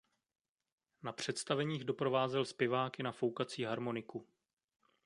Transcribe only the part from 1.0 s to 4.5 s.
Na představeních doprovázel zpěváky na foukací harmoniku.